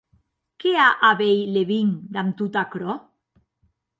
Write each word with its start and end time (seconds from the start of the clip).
Qué 0.63 0.71
a 0.85 0.85
a 1.09 1.09
veir 1.19 1.35
Levin 1.57 1.93
damb 2.17 2.33
tot 2.41 2.57
aquerò? 2.65 2.99